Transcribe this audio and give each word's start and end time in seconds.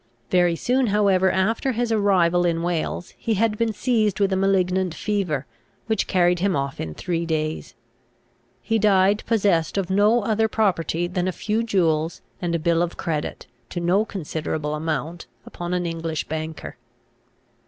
Very 0.31 0.55
soon 0.55 0.87
however 0.87 1.29
after 1.29 1.73
his 1.73 1.91
arrival 1.91 2.43
in 2.43 2.63
Wales 2.63 3.13
he 3.19 3.35
had 3.35 3.55
been 3.55 3.71
seized 3.71 4.19
with 4.19 4.33
a 4.33 4.35
malignant 4.35 4.95
fever, 4.95 5.45
which 5.85 6.07
carried 6.07 6.39
him 6.39 6.55
off 6.55 6.81
in 6.81 6.95
three 6.95 7.23
days. 7.23 7.75
He 8.63 8.79
died 8.79 9.21
possessed 9.27 9.77
of 9.77 9.91
no 9.91 10.23
other 10.23 10.47
property 10.47 11.05
than 11.05 11.27
a 11.27 11.31
few 11.31 11.61
jewels, 11.61 12.23
and 12.41 12.55
a 12.55 12.57
bill 12.57 12.81
of 12.81 12.97
credit, 12.97 13.45
to 13.69 13.79
no 13.79 14.03
considerable 14.03 14.73
amount, 14.73 15.27
upon 15.45 15.71
an 15.71 15.85
English 15.85 16.23
banker. 16.27 16.77